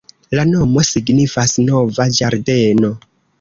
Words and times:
La 0.37 0.45
nomo 0.51 0.83
signifas 0.91 1.53
nova 1.67 2.09
ĝardeno. 2.21 2.93